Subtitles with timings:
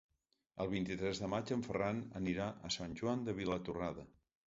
[0.63, 4.13] El vint-i-tres de maig en Ferran anirà a Sant Joan de Vilatorrada.